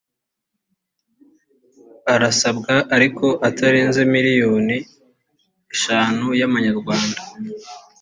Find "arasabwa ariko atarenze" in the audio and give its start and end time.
2.13-4.01